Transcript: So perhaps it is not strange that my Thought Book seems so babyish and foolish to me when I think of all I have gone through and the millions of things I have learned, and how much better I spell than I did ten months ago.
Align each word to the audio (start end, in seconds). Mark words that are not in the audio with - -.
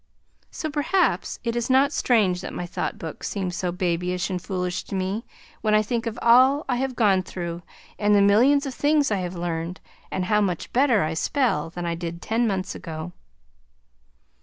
So 0.49 0.71
perhaps 0.71 1.37
it 1.43 1.55
is 1.55 1.69
not 1.69 1.91
strange 1.91 2.41
that 2.41 2.55
my 2.55 2.65
Thought 2.65 2.97
Book 2.97 3.23
seems 3.23 3.55
so 3.55 3.71
babyish 3.71 4.31
and 4.31 4.41
foolish 4.41 4.83
to 4.85 4.95
me 4.95 5.25
when 5.61 5.75
I 5.75 5.83
think 5.83 6.07
of 6.07 6.17
all 6.23 6.65
I 6.67 6.77
have 6.77 6.95
gone 6.95 7.21
through 7.21 7.61
and 7.99 8.15
the 8.15 8.21
millions 8.23 8.65
of 8.65 8.73
things 8.73 9.11
I 9.11 9.17
have 9.19 9.35
learned, 9.35 9.79
and 10.09 10.25
how 10.25 10.41
much 10.41 10.73
better 10.73 11.03
I 11.03 11.13
spell 11.13 11.69
than 11.69 11.85
I 11.85 11.93
did 11.93 12.19
ten 12.19 12.47
months 12.47 12.73
ago. 12.73 13.11